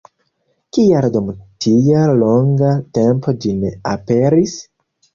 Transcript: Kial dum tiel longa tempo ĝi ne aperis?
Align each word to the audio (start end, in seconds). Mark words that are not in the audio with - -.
Kial 0.77 1.07
dum 1.17 1.27
tiel 1.67 2.15
longa 2.25 2.75
tempo 3.01 3.39
ĝi 3.47 3.57
ne 3.63 3.77
aperis? 3.97 4.61